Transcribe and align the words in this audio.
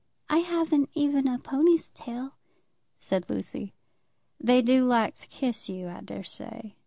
"I 0.31 0.39
haven't 0.39 0.89
even 0.95 1.27
a 1.27 1.37
pony's 1.37 1.91
tail," 1.91 2.33
said 2.97 3.29
Lucy. 3.29 3.75
"They 4.39 4.63
do 4.63 4.83
like 4.87 5.13
to 5.13 5.27
kiss 5.27 5.69
you, 5.69 5.89
I 5.89 6.01
daresay." 6.01 6.73